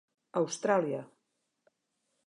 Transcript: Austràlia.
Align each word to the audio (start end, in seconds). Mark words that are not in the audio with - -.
Austràlia. 0.41 1.03